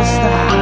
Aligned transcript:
lost 0.00 0.16
that. 0.22 0.59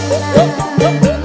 Sumpah 0.00 1.19